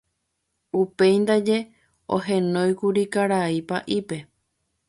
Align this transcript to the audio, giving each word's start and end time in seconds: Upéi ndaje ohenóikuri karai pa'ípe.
Upéi 0.79 1.17
ndaje 1.23 1.57
ohenóikuri 2.15 3.03
karai 3.13 3.59
pa'ípe. 3.69 4.17